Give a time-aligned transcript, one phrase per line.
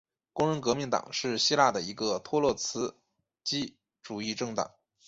[0.33, 2.95] 工人革命党是希腊的一个托洛茨
[3.43, 4.73] 基主义政党。